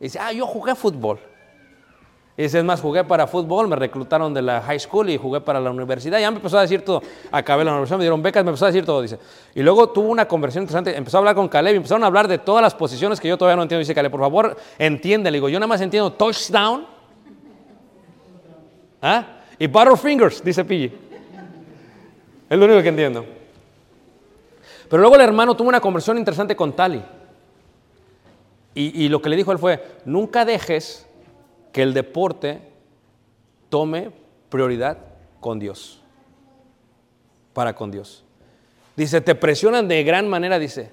[0.00, 1.18] Y dice, ah, yo jugué fútbol.
[2.38, 5.40] Y dice, es más, jugué para fútbol, me reclutaron de la high school y jugué
[5.40, 6.20] para la universidad.
[6.20, 7.02] Ya me empezó a decir todo.
[7.32, 9.18] Acabé la universidad, me dieron becas, me empezó a decir todo, dice.
[9.56, 12.38] Y luego tuvo una conversación interesante, empezó a hablar con Caleb empezaron a hablar de
[12.38, 13.80] todas las posiciones que yo todavía no entiendo.
[13.80, 15.32] Dice Caleb, por favor, entiende.
[15.32, 16.86] Le digo, yo nada más entiendo touchdown.
[19.02, 19.26] ¿Ah?
[19.58, 20.92] Y Butterfingers, dice Pille.
[22.48, 23.26] Es lo único que entiendo.
[24.88, 27.02] Pero luego el hermano tuvo una conversación interesante con Tali.
[28.76, 31.07] Y, y lo que le dijo él fue, nunca dejes
[31.72, 32.60] que el deporte
[33.68, 34.10] tome
[34.48, 34.98] prioridad
[35.40, 36.00] con Dios,
[37.52, 38.24] para con Dios.
[38.96, 40.90] Dice, te presionan de gran manera, dice,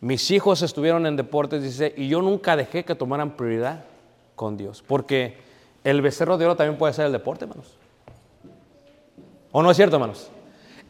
[0.00, 3.84] mis hijos estuvieron en deportes, dice, y yo nunca dejé que tomaran prioridad
[4.34, 5.36] con Dios, porque
[5.84, 7.76] el becerro de oro también puede ser el deporte, hermanos.
[9.52, 10.30] ¿O no es cierto, hermanos?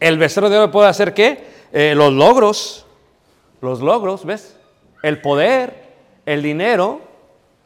[0.01, 1.45] El becerro de oro puede hacer qué?
[1.73, 2.87] Eh, los logros,
[3.61, 4.57] los logros, ¿ves?
[5.03, 5.85] El poder,
[6.25, 7.01] el dinero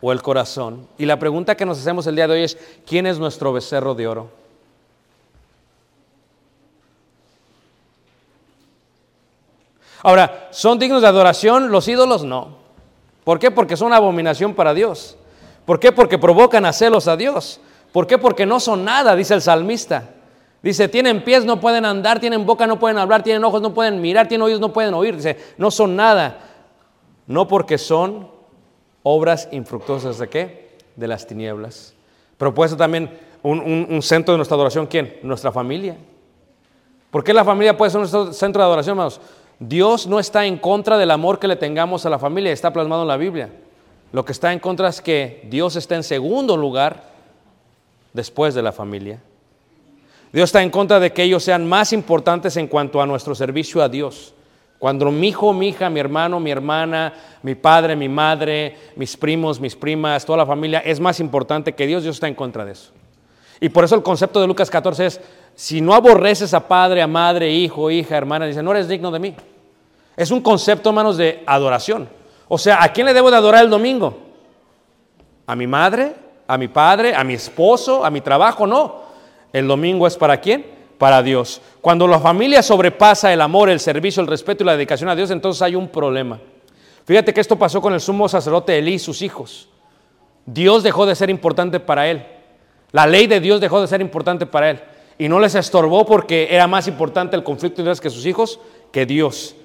[0.01, 0.89] o el corazón.
[0.99, 3.95] Y la pregunta que nos hacemos el día de hoy es, ¿quién es nuestro becerro
[3.95, 4.31] de oro?
[10.03, 12.25] Ahora, ¿son dignos de adoración los ídolos?
[12.25, 12.57] No.
[13.25, 13.51] ¿Por qué?
[13.51, 15.17] Porque son abominación para Dios.
[15.67, 15.93] ¿Por qué?
[15.93, 17.61] Porque provocan a celos a Dios.
[17.93, 18.17] ¿Por qué?
[18.17, 20.15] Porque no son nada, dice el salmista.
[20.63, 24.01] Dice, tienen pies, no pueden andar, tienen boca, no pueden hablar, tienen ojos, no pueden
[24.01, 25.17] mirar, tienen oídos, no pueden oír.
[25.17, 26.39] Dice, no son nada.
[27.27, 28.29] No porque son
[29.03, 30.71] obras infructuosas de qué?
[30.97, 31.95] De las tinieblas.
[32.39, 33.11] Ser también
[33.43, 35.19] un, un- un centro de nuestra adoración, ¿quién?
[35.23, 35.97] Nuestra familia.
[37.11, 39.21] ¿Por qué la familia puede ser nuestro centro de adoración, hermanos?
[39.59, 43.03] Dios no está en contra del amor que le tengamos a la familia, está plasmado
[43.03, 43.51] en la Biblia.
[44.13, 47.05] Lo que está en contra es que Dios está en segundo lugar
[48.13, 49.21] después de la familia.
[50.33, 53.83] Dios está en contra de que ellos sean más importantes en cuanto a nuestro servicio
[53.83, 54.33] a Dios.
[54.81, 57.13] Cuando mi hijo, mi hija, mi hermano, mi hermana,
[57.43, 61.87] mi padre, mi madre, mis primos, mis primas, toda la familia es más importante que
[61.87, 62.91] Dios, Dios está en contra de eso.
[63.61, 65.21] Y por eso el concepto de Lucas 14 es,
[65.55, 69.19] si no aborreces a padre, a madre, hijo, hija, hermana, dice, no eres digno de
[69.19, 69.35] mí.
[70.17, 72.09] Es un concepto, hermanos, de adoración.
[72.49, 74.17] O sea, ¿a quién le debo de adorar el domingo?
[75.47, 76.15] ¿A mi madre?
[76.49, 77.15] ¿A mi padre?
[77.15, 78.03] ¿A mi esposo?
[78.03, 78.67] ¿A mi trabajo?
[78.67, 79.03] No.
[79.53, 80.80] El domingo es para quién?
[81.01, 81.63] Para Dios.
[81.81, 85.31] Cuando la familia sobrepasa el amor, el servicio, el respeto y la dedicación a Dios,
[85.31, 86.39] entonces hay un problema.
[87.07, 89.71] Fíjate que esto pasó con el sumo sacerdote Elí y sus hijos.
[90.45, 92.27] Dios dejó de ser importante para él.
[92.93, 94.81] La ley de Dios dejó de ser importante para él.
[95.17, 98.61] Y no les estorbó porque era más importante el conflicto de Dios que sus hijos
[98.93, 99.57] que Dios.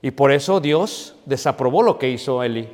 [0.00, 2.68] Y por eso Dios desaprobó lo que hizo Elí.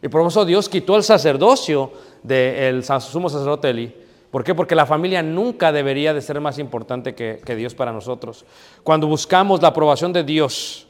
[0.00, 4.05] Y por eso Dios quitó el sacerdocio del sumo sacerdote Elí.
[4.30, 4.54] ¿Por qué?
[4.54, 8.44] Porque la familia nunca debería de ser más importante que, que Dios para nosotros.
[8.82, 10.86] Cuando buscamos la aprobación de Dios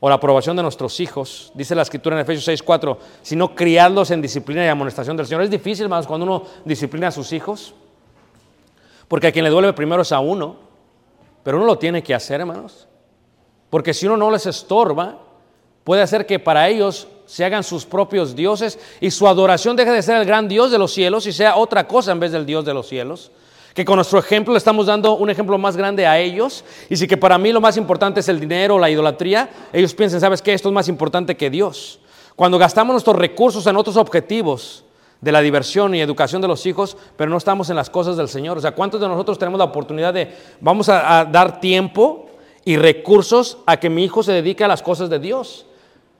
[0.00, 4.22] o la aprobación de nuestros hijos, dice la escritura en Efesios 6:4, sino criarlos en
[4.22, 5.42] disciplina y amonestación del Señor.
[5.42, 7.74] Es difícil, hermanos, cuando uno disciplina a sus hijos,
[9.06, 10.56] porque a quien le duele primero es a uno,
[11.42, 12.88] pero uno lo tiene que hacer, hermanos.
[13.70, 15.18] Porque si uno no les estorba,
[15.84, 20.02] puede hacer que para ellos se hagan sus propios dioses y su adoración deje de
[20.02, 22.64] ser el gran Dios de los cielos y sea otra cosa en vez del Dios
[22.64, 23.30] de los cielos.
[23.74, 26.62] Que con nuestro ejemplo estamos dando un ejemplo más grande a ellos.
[26.90, 30.20] Y si que para mí lo más importante es el dinero, la idolatría, ellos piensan,
[30.20, 30.52] ¿sabes qué?
[30.52, 31.98] Esto es más importante que Dios.
[32.36, 34.84] Cuando gastamos nuestros recursos en otros objetivos
[35.22, 38.28] de la diversión y educación de los hijos, pero no estamos en las cosas del
[38.28, 38.58] Señor.
[38.58, 42.26] O sea, ¿cuántos de nosotros tenemos la oportunidad de, vamos a dar tiempo
[42.64, 45.64] y recursos a que mi hijo se dedique a las cosas de Dios?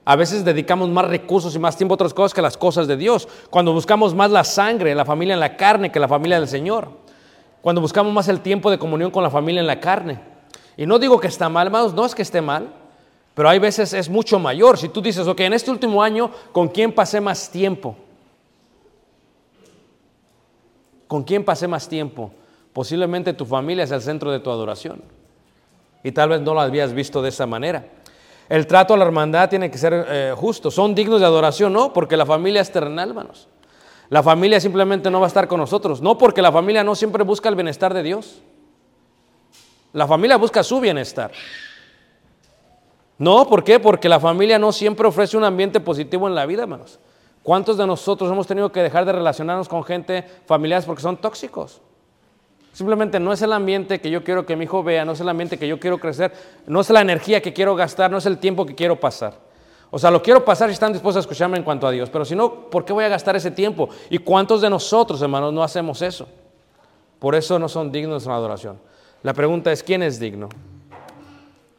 [0.05, 2.87] A veces dedicamos más recursos y más tiempo a otras cosas que a las cosas
[2.87, 3.27] de Dios.
[3.49, 6.89] Cuando buscamos más la sangre, la familia en la carne que la familia del Señor.
[7.61, 10.19] Cuando buscamos más el tiempo de comunión con la familia en la carne.
[10.75, 12.67] Y no digo que está mal, hermanos, no es que esté mal,
[13.33, 14.77] pero hay veces es mucho mayor.
[14.77, 17.95] Si tú dices, ok, en este último año, ¿con quién pasé más tiempo?
[21.07, 22.31] ¿Con quién pasé más tiempo?
[22.73, 25.01] Posiblemente tu familia es el centro de tu adoración.
[26.03, 27.85] Y tal vez no lo habías visto de esa manera.
[28.53, 30.69] El trato a la hermandad tiene que ser eh, justo.
[30.69, 31.91] Son dignos de adoración, ¿no?
[31.91, 33.47] Porque la familia es terrenal, hermanos.
[34.09, 36.03] La familia simplemente no va a estar con nosotros.
[36.03, 38.43] No porque la familia no siempre busca el bienestar de Dios.
[39.91, 41.31] La familia busca su bienestar.
[43.17, 43.79] No, ¿por qué?
[43.79, 46.99] Porque la familia no siempre ofrece un ambiente positivo en la vida, hermanos.
[47.41, 51.81] ¿Cuántos de nosotros hemos tenido que dejar de relacionarnos con gente, familiares, porque son tóxicos?
[52.73, 55.29] Simplemente no es el ambiente que yo quiero que mi hijo vea, no es el
[55.29, 56.33] ambiente que yo quiero crecer,
[56.65, 59.35] no es la energía que quiero gastar, no es el tiempo que quiero pasar.
[59.91, 62.25] O sea, lo quiero pasar si están dispuestos a escucharme en cuanto a Dios, pero
[62.25, 63.89] si no, ¿por qué voy a gastar ese tiempo?
[64.09, 66.27] ¿Y cuántos de nosotros, hermanos, no hacemos eso?
[67.19, 68.79] Por eso no son dignos de una adoración.
[69.21, 70.49] La pregunta es, ¿quién es digno?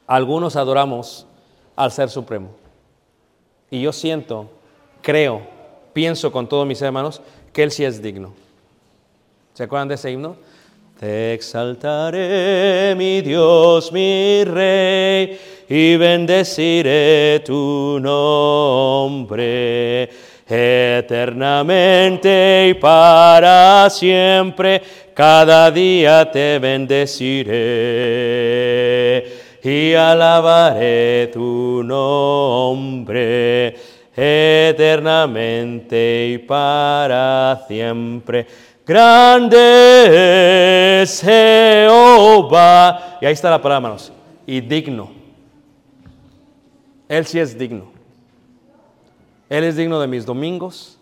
[0.07, 1.27] Algunos adoramos
[1.75, 2.51] al Ser Supremo.
[3.69, 4.49] Y yo siento,
[5.03, 5.43] creo,
[5.93, 7.21] pienso con todos mis hermanos
[7.53, 8.33] que Él sí es digno.
[9.55, 10.37] ¿Se acuerdan de ese himno?
[11.05, 15.39] Exaltaré, mi Dios, mi Rey,
[15.69, 20.09] y bendeciré tu nombre
[20.49, 24.81] eternamente y para siempre.
[25.13, 27.45] Cada día te bendeciré
[29.63, 33.75] y alabaré tu nombre
[34.17, 38.47] eternamente y para siempre.
[38.87, 39.57] Grande
[41.03, 43.19] es Jehová.
[43.21, 44.13] Y ahí está la palabra, hermanos.
[44.47, 45.11] Y digno.
[47.09, 47.93] Él sí es digno.
[49.49, 50.99] Él es digno de mis domingos.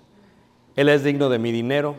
[0.77, 1.97] Él es digno de mi dinero.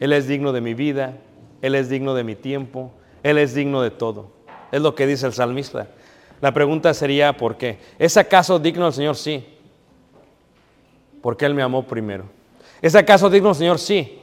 [0.00, 1.18] Él es digno de mi vida.
[1.60, 2.90] Él es digno de mi tiempo.
[3.22, 4.30] Él es digno de todo.
[4.70, 5.88] Es lo que dice el salmista.
[6.40, 7.78] La pregunta sería, ¿por qué?
[7.98, 9.16] ¿Es acaso digno el Señor?
[9.16, 9.44] Sí.
[11.20, 12.24] Porque Él me amó primero.
[12.80, 13.78] ¿Es acaso digno el Señor?
[13.78, 14.21] Sí.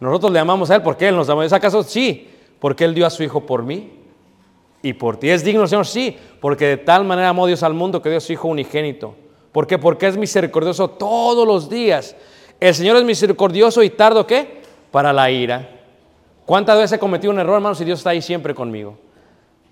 [0.00, 1.42] Nosotros le amamos a Él porque Él nos amó.
[1.42, 1.82] ¿Es acaso?
[1.82, 2.28] Sí.
[2.58, 3.92] Porque Él dio a su Hijo por mí
[4.82, 5.30] y por ti.
[5.30, 5.86] ¿Es digno el Señor?
[5.86, 6.16] Sí.
[6.40, 9.14] Porque de tal manera amó Dios al mundo que dio a su Hijo unigénito.
[9.52, 9.78] ¿Por qué?
[9.78, 12.14] Porque es misericordioso todos los días.
[12.60, 14.60] El Señor es misericordioso y tardo, ¿qué?
[14.90, 15.68] Para la ira.
[16.44, 17.80] ¿Cuántas veces he cometido un error, hermanos?
[17.80, 18.96] Y Dios está ahí siempre conmigo.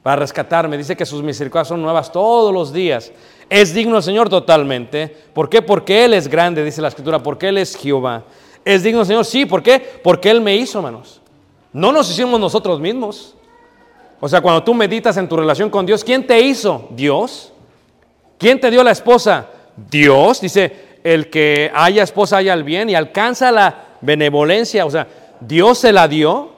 [0.02, 0.76] Para rescatarme.
[0.76, 3.12] Dice que sus misericordias son nuevas todos los días.
[3.48, 5.08] Es digno el Señor totalmente.
[5.32, 5.62] ¿Por qué?
[5.62, 7.22] Porque Él es grande, dice la Escritura.
[7.22, 8.24] Porque Él es Jehová.
[8.66, 9.24] ¿Es digno Señor?
[9.24, 9.46] Sí.
[9.46, 9.78] ¿Por qué?
[10.02, 11.20] Porque Él me hizo, hermanos.
[11.72, 13.36] No nos hicimos nosotros mismos.
[14.18, 16.88] O sea, cuando tú meditas en tu relación con Dios, ¿quién te hizo?
[16.90, 17.52] Dios.
[18.38, 19.46] ¿Quién te dio la esposa?
[19.88, 20.40] Dios.
[20.40, 24.84] Dice, el que haya esposa haya el bien y alcanza la benevolencia.
[24.84, 25.06] O sea,
[25.38, 26.50] Dios se la dio.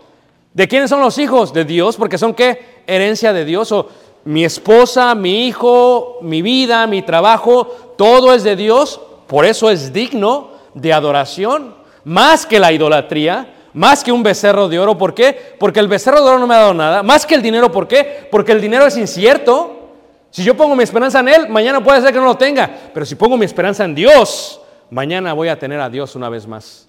[0.55, 1.53] ¿De quiénes son los hijos?
[1.53, 2.81] De Dios, porque son qué?
[2.87, 3.71] Herencia de Dios.
[3.71, 3.91] O
[4.25, 7.67] mi esposa, mi hijo, mi vida, mi trabajo,
[7.99, 8.99] todo es de Dios.
[9.27, 11.78] Por eso es digno de adoración.
[12.09, 14.97] Más que la idolatría, más que un becerro de oro.
[14.97, 15.55] ¿Por qué?
[15.59, 17.03] Porque el becerro de oro no me ha dado nada.
[17.03, 18.27] Más que el dinero, ¿por qué?
[18.31, 19.91] Porque el dinero es incierto.
[20.31, 22.71] Si yo pongo mi esperanza en Él, mañana puede ser que no lo tenga.
[22.95, 24.59] Pero si pongo mi esperanza en Dios,
[24.91, 26.89] mañana voy a tener a Dios una vez más.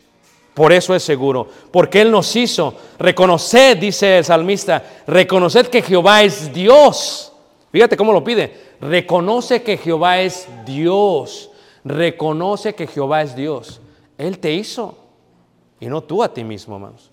[0.53, 2.73] Por eso es seguro, porque Él nos hizo.
[2.97, 7.33] Reconoced, dice el salmista, reconoced que Jehová es Dios.
[7.73, 8.69] Fíjate cómo lo pide.
[8.79, 11.51] Reconoce que Jehová es Dios.
[11.83, 13.81] Reconoce que Jehová es Dios.
[14.17, 15.08] Él te hizo
[15.79, 17.09] y no tú a ti mismo, hermanos.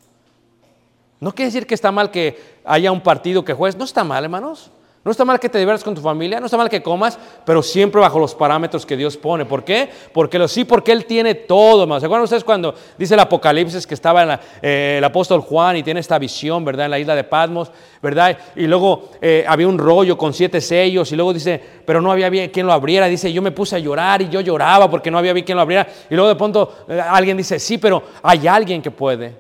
[1.21, 3.77] No quiere decir que está mal que haya un partido que juegues.
[3.77, 4.71] No está mal, hermanos.
[5.07, 7.63] No está mal que te diviertas con tu familia, no está mal que comas, pero
[7.63, 9.45] siempre bajo los parámetros que Dios pone.
[9.45, 9.89] ¿Por qué?
[10.13, 12.03] Porque lo sí, porque Él tiene todo, hermanos.
[12.03, 15.85] ¿Se acuerdan ustedes cuando dice el Apocalipsis que estaba en eh, el apóstol Juan y
[15.85, 16.87] tiene esta visión, ¿verdad?
[16.87, 17.71] En la isla de Patmos,
[18.03, 18.37] ¿verdad?
[18.57, 22.51] Y luego eh, había un rollo con siete sellos y luego dice, pero no había
[22.51, 23.07] quien lo abriera.
[23.07, 25.87] Dice, yo me puse a llorar y yo lloraba porque no había quien lo abriera.
[26.11, 29.37] Y luego de pronto eh, alguien dice, sí, pero hay alguien que puede.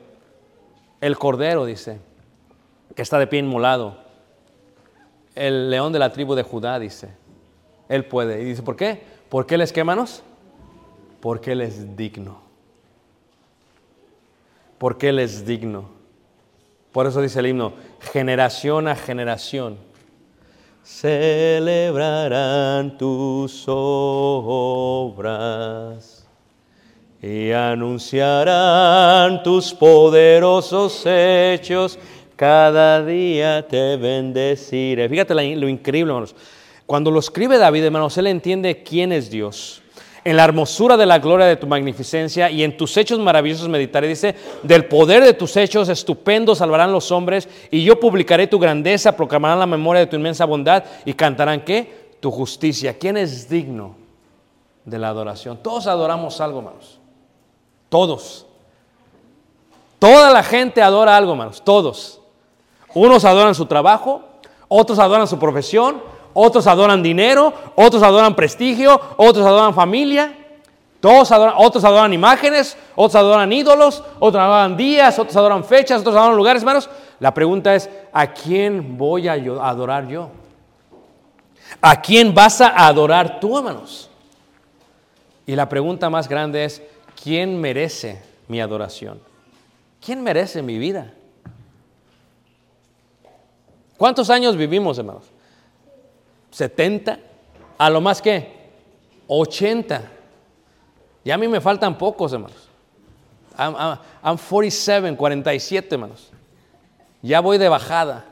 [1.00, 1.98] El Cordero dice,
[2.94, 4.05] que está de pie inmolado
[5.36, 7.10] el león de la tribu de Judá, dice.
[7.88, 8.42] Él puede.
[8.42, 9.00] Y dice, ¿por qué?
[9.28, 10.24] ¿Por qué Él es qué, hermanos?
[11.20, 12.40] Porque Él es digno.
[14.78, 15.88] Porque Él es digno.
[16.90, 19.78] Por eso dice el himno, generación a generación
[20.86, 25.26] celebrarán tus obras
[27.20, 31.98] y anunciarán tus poderosos hechos.
[32.36, 35.08] Cada día te bendeciré.
[35.08, 36.34] Fíjate lo increíble, hermanos.
[36.84, 39.82] Cuando lo escribe David, hermanos, él entiende quién es Dios.
[40.22, 44.08] En la hermosura de la gloria de tu magnificencia y en tus hechos maravillosos meditaré.
[44.08, 49.16] Dice, del poder de tus hechos estupendos salvarán los hombres y yo publicaré tu grandeza,
[49.16, 52.16] proclamarán la memoria de tu inmensa bondad y cantarán qué?
[52.20, 52.98] Tu justicia.
[52.98, 53.96] ¿Quién es digno
[54.84, 55.58] de la adoración?
[55.62, 56.98] Todos adoramos algo, hermanos.
[57.88, 58.46] Todos.
[59.98, 61.62] Toda la gente adora algo, hermanos.
[61.64, 62.20] Todos.
[62.96, 64.22] Unos adoran su trabajo,
[64.68, 66.00] otros adoran su profesión,
[66.32, 70.34] otros adoran dinero, otros adoran prestigio, otros adoran familia,
[70.98, 76.16] todos adoran, otros adoran imágenes, otros adoran ídolos, otros adoran días, otros adoran fechas, otros
[76.16, 76.88] adoran lugares, hermanos.
[77.20, 80.30] La pregunta es, ¿a quién voy a adorar yo?
[81.82, 84.08] ¿A quién vas a adorar tú, hermanos?
[85.44, 86.80] Y la pregunta más grande es,
[87.22, 89.20] ¿quién merece mi adoración?
[90.00, 91.12] ¿Quién merece mi vida?
[93.96, 95.24] ¿Cuántos años vivimos, hermanos?
[96.50, 97.18] 70,
[97.78, 98.52] a lo más que
[99.26, 100.02] 80.
[101.24, 102.68] Y a mí me faltan pocos, hermanos.
[103.58, 106.30] I'm, I'm- I'm 47, 47, hermanos.
[107.22, 108.26] Ya voy de bajada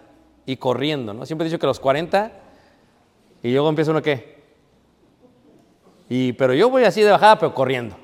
[0.46, 1.24] y corriendo, ¿no?
[1.26, 2.30] Siempre he dicho que los 40
[3.42, 4.34] y luego empieza uno qué.
[6.08, 7.96] Y, pero yo voy así de bajada, pero corriendo.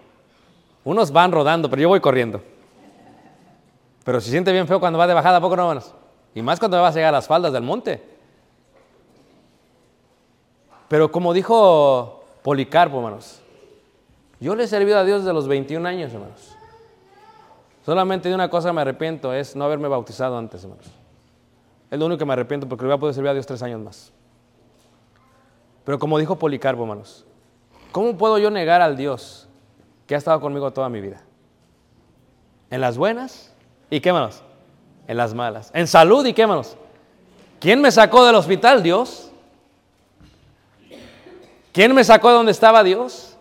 [0.84, 2.42] Unos van rodando, pero yo voy corriendo.
[4.04, 5.94] Pero se siente bien feo cuando va de bajada, ¿a poco no, hermanos?
[6.34, 8.02] Y más cuando vas a llegar a las faldas del monte.
[10.88, 13.40] Pero como dijo Policarpo, hermanos,
[14.40, 16.56] yo le he servido a Dios desde los 21 años, hermanos.
[17.84, 20.86] Solamente de una cosa me arrepiento, es no haberme bautizado antes, hermanos.
[21.90, 23.80] Es lo único que me arrepiento porque voy a poder servir a Dios tres años
[23.80, 24.12] más.
[25.84, 27.24] Pero como dijo Policarpo, hermanos,
[27.92, 29.48] ¿cómo puedo yo negar al Dios
[30.06, 31.22] que ha estado conmigo toda mi vida?
[32.70, 33.52] En las buenas
[33.90, 34.42] y qué, hermanos?
[35.10, 35.72] En las malas.
[35.74, 36.76] En salud y qué, hermanos?
[37.58, 38.80] ¿Quién me sacó del hospital?
[38.80, 39.32] Dios.
[41.72, 43.36] ¿Quién me sacó de donde estaba Dios?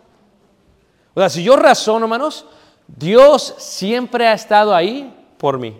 [1.13, 2.47] O sea, si yo razono, hermanos,
[2.87, 5.79] Dios siempre ha estado ahí por mí.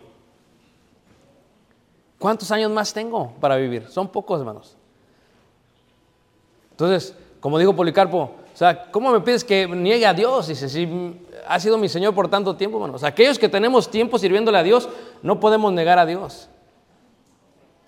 [2.20, 3.88] ¿Cuántos años más tengo para vivir?
[3.90, 4.78] Son pocos, hermanos.
[6.70, 10.48] Entonces, como dijo Policarpo, sea, ¿cómo me pides que niegue a Dios?
[10.48, 10.86] Dice, si
[11.48, 13.06] ha sido mi Señor por tanto tiempo, hermanos.
[13.06, 14.90] Aquellos que tenemos tiempo sirviéndole a Dios,
[15.24, 16.50] no podemos negar a Dios.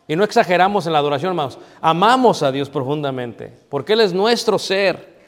[0.07, 1.59] Y no exageramos en la adoración, hermanos.
[1.81, 5.19] Amamos a Dios profundamente, porque Él es nuestro ser,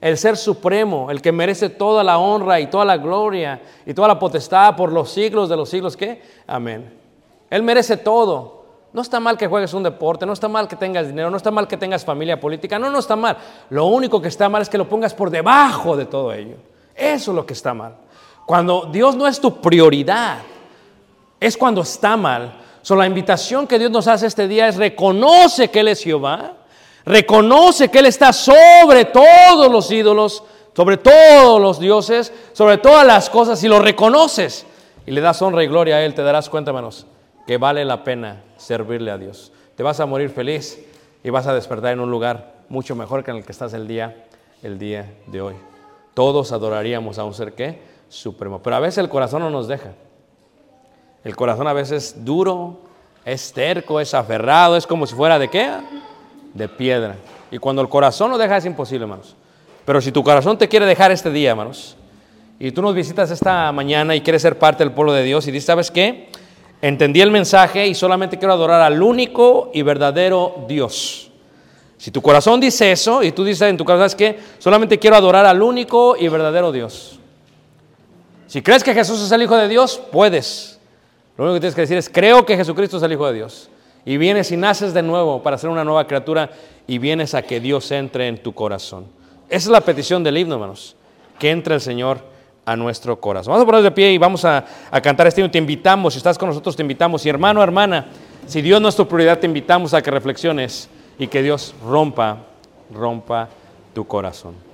[0.00, 4.08] el ser supremo, el que merece toda la honra y toda la gloria y toda
[4.08, 5.96] la potestad por los siglos de los siglos.
[5.96, 6.20] ¿Qué?
[6.44, 6.92] Amén.
[7.50, 8.57] Él merece todo.
[8.92, 11.50] No está mal que juegues un deporte, no está mal que tengas dinero, no está
[11.50, 13.36] mal que tengas familia política, no, no está mal.
[13.70, 16.56] Lo único que está mal es que lo pongas por debajo de todo ello.
[16.94, 17.94] Eso es lo que está mal.
[18.46, 20.38] Cuando Dios no es tu prioridad,
[21.38, 22.60] es cuando está mal.
[22.82, 26.54] So, la invitación que Dios nos hace este día es reconoce que Él es Jehová,
[27.04, 30.42] reconoce que Él está sobre todos los ídolos,
[30.74, 34.64] sobre todos los dioses, sobre todas las cosas, y lo reconoces
[35.08, 37.06] y le das honra y gloria a Él, te darás cuenta, hermanos,
[37.48, 39.52] que vale la pena servirle a Dios.
[39.74, 40.84] Te vas a morir feliz
[41.24, 43.88] y vas a despertar en un lugar mucho mejor que en el que estás el
[43.88, 44.26] día,
[44.62, 45.54] el día de hoy.
[46.12, 47.80] Todos adoraríamos a un ser que
[48.10, 49.92] supremo, pero a veces el corazón no nos deja.
[51.24, 52.80] El corazón a veces es duro,
[53.24, 55.70] es terco, es aferrado, es como si fuera de qué?
[56.52, 57.16] De piedra.
[57.50, 59.36] Y cuando el corazón lo deja es imposible, hermanos.
[59.86, 61.96] Pero si tu corazón te quiere dejar este día, hermanos,
[62.58, 65.50] y tú nos visitas esta mañana y quieres ser parte del pueblo de Dios y
[65.50, 66.27] dices, ¿sabes qué?
[66.80, 71.30] Entendí el mensaje y solamente quiero adorar al único y verdadero Dios.
[71.96, 74.38] Si tu corazón dice eso y tú dices en tu corazón, ¿sabes qué?
[74.58, 77.18] Solamente quiero adorar al único y verdadero Dios.
[78.46, 80.78] Si crees que Jesús es el Hijo de Dios, puedes.
[81.36, 83.68] Lo único que tienes que decir es, creo que Jesucristo es el Hijo de Dios.
[84.04, 86.50] Y vienes y naces de nuevo para ser una nueva criatura
[86.86, 89.06] y vienes a que Dios entre en tu corazón.
[89.50, 90.94] Esa es la petición del himno, hermanos.
[91.38, 92.20] Que entre el Señor
[92.68, 93.52] a nuestro corazón.
[93.52, 95.50] Vamos a ponernos de pie y vamos a, a cantar este himno.
[95.50, 97.24] Te invitamos, si estás con nosotros, te invitamos.
[97.24, 98.06] Y hermano, hermana,
[98.46, 102.36] si Dios no es tu prioridad, te invitamos a que reflexiones y que Dios rompa,
[102.92, 103.48] rompa
[103.94, 104.68] tu corazón.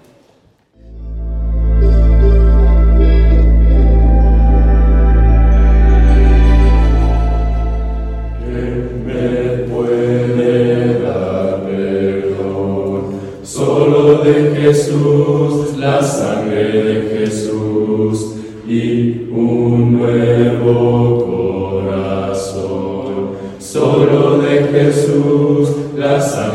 [14.64, 16.02] Jesús, la
[24.94, 26.53] Jesús, la sangre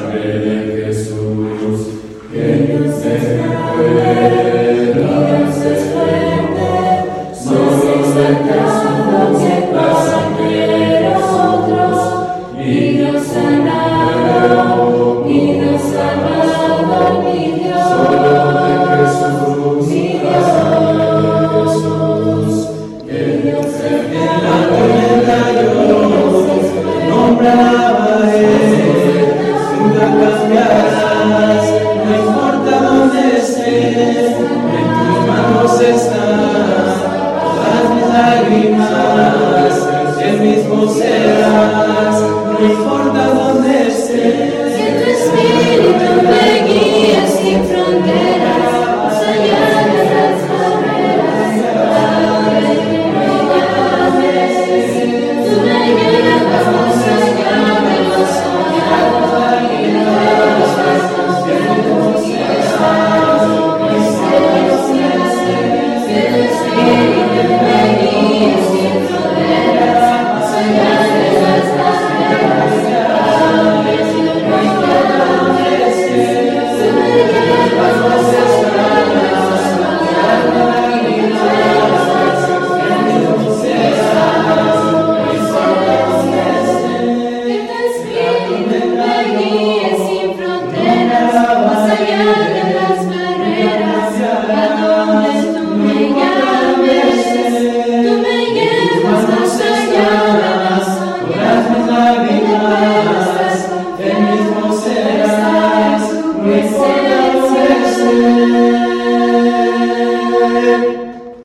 [33.99, 34.28] Deus.